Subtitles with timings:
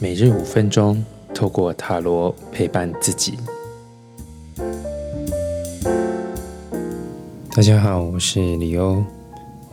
[0.00, 1.04] 每日五分钟，
[1.34, 3.34] 透过塔罗陪伴自己。
[7.54, 9.02] 大家好，我是李欧。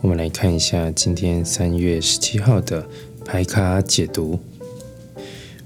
[0.00, 2.86] 我们来看一下今天三月十七号的
[3.24, 4.38] 牌卡解读。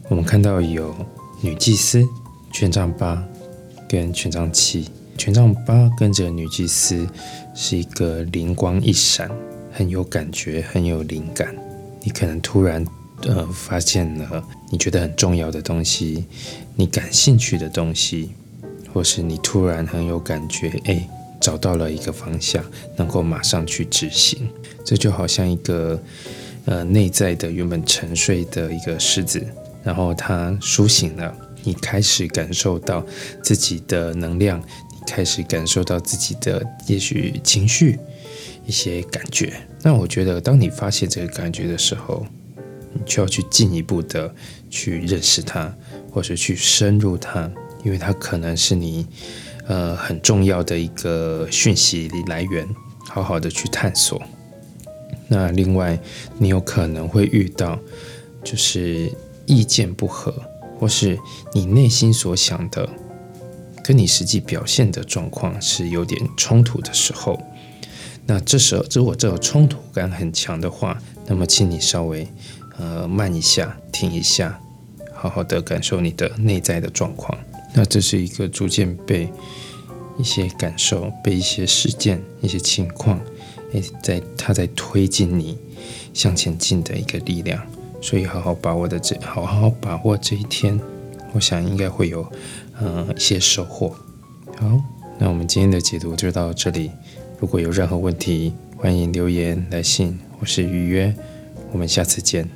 [0.09, 0.95] 我们看到有
[1.41, 2.05] 女祭司、
[2.53, 3.23] 权杖八
[3.89, 4.89] 跟权杖七。
[5.17, 7.07] 权杖八跟着女祭司
[7.55, 9.31] 是一个灵光一闪，
[9.73, 11.55] 很有感觉，很有灵感。
[12.09, 12.83] 你可能突然
[13.25, 16.25] 呃发现了你觉得很重要的东西，
[16.75, 18.31] 你感兴趣的东西，
[18.95, 21.07] 或是你突然很有感觉，哎，
[21.39, 22.65] 找到了一个方向，
[22.97, 24.49] 能够马上去执行。
[24.87, 26.03] 这就好像一个
[26.65, 29.47] 呃内在的原本沉睡的一个狮子，
[29.85, 33.05] 然后它苏醒了，你开始感受到
[33.43, 34.59] 自己的能量。
[34.59, 37.99] 你开始感受到自己的也许情绪
[38.69, 42.27] 一些感觉，那我觉得当你发现这个感觉的时候，
[42.93, 44.33] 你就要去进一步的
[44.69, 45.75] 去认识它，
[46.13, 47.51] 或是去深入它，
[47.83, 49.07] 因为它可能是你
[49.67, 52.69] 呃很重要的一个讯息来源，
[53.09, 54.21] 好好的去探索。
[55.29, 55.99] 那另外，
[56.37, 57.79] 你有可能会遇到
[58.45, 59.11] 就是
[59.47, 60.35] 意见不合，
[60.79, 61.19] 或是
[61.55, 62.87] 你内心所想的。
[63.83, 67.43] 跟你实际表现的状况是有点冲突的时候，
[68.31, 72.29] 那这时候如果这种冲突感很强的话，那么请你稍微
[72.79, 74.61] 呃慢一下，停一下，
[75.15, 77.37] 好好的感受你的内在的状况。
[77.73, 79.33] 那这是一个逐渐被
[80.19, 83.19] 一些感受、被一些事件、一些情况，
[83.73, 85.57] 诶，在它在推进你
[86.13, 87.59] 向前进的一个力量。
[88.03, 90.79] 所以好好把握的这，好好把握这一天，
[91.33, 92.31] 我想应该会有。
[92.81, 93.89] 嗯，一些收获。
[94.57, 94.81] 好，
[95.19, 96.91] 那我们今天的解读就到这里。
[97.41, 101.15] 如果有任何问题，欢迎留言来信或是预约。
[101.71, 102.49] 我们下次见。